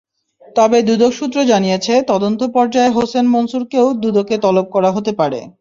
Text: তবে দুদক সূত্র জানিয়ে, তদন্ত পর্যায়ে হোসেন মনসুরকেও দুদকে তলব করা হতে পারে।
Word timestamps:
তবে 0.55 0.77
দুদক 0.81 1.11
সূত্র 1.13 1.37
জানিয়ে, 1.43 1.77
তদন্ত 2.07 2.41
পর্যায়ে 2.55 2.95
হোসেন 2.97 3.25
মনসুরকেও 3.27 3.87
দুদকে 4.03 4.35
তলব 4.37 4.65
করা 4.75 4.89
হতে 4.91 5.11
পারে। 5.19 5.39